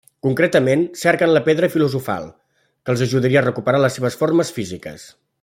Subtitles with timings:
[0.27, 2.25] Concretament, cerquen la pedra filosofal,
[2.87, 5.07] que els ajudaria a recuperar les seves formes físiques.